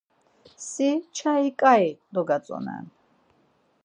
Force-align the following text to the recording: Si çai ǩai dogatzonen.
Si 0.69 0.89
çai 1.15 1.47
ǩai 1.59 1.85
dogatzonen. 2.13 2.85